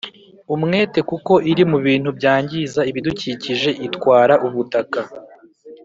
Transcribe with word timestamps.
umwete 0.55 0.99
kuko 1.09 1.33
iri 1.51 1.63
mu 1.71 1.77
bintu 1.85 2.09
byangiza 2.17 2.81
ibidukikije 2.89 3.69
itwara 3.87 4.33
ubutaka, 4.47 5.01